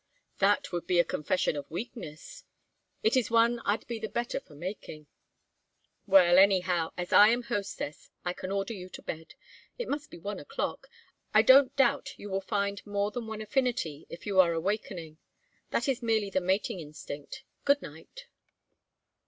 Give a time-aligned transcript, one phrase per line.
[0.39, 2.43] "That would be a confession of weakness."
[3.03, 5.05] "It is one I'd be the better for making."
[6.07, 9.35] "Well, anyhow, as I am hostess I can order you to bed.
[9.77, 10.89] It must be one o'clock.
[11.35, 15.19] I don't doubt you will find more than one affinity if you are awakening;
[15.69, 17.43] that is merely the mating instinct.
[17.63, 18.25] Good night."